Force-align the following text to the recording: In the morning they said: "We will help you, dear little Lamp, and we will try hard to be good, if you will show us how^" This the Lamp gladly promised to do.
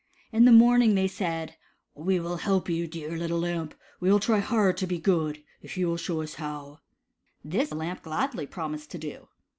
In 0.31 0.45
the 0.45 0.51
morning 0.51 0.95
they 0.95 1.07
said: 1.07 1.57
"We 1.93 2.19
will 2.19 2.37
help 2.37 2.67
you, 2.67 2.87
dear 2.87 3.15
little 3.15 3.37
Lamp, 3.37 3.73
and 3.73 3.79
we 3.99 4.11
will 4.11 4.19
try 4.19 4.39
hard 4.39 4.75
to 4.77 4.87
be 4.87 4.97
good, 4.97 5.43
if 5.61 5.77
you 5.77 5.85
will 5.87 5.97
show 5.97 6.23
us 6.23 6.37
how^" 6.37 6.79
This 7.45 7.69
the 7.69 7.75
Lamp 7.75 8.01
gladly 8.01 8.47
promised 8.47 8.89
to 8.93 8.97
do. 8.97 9.27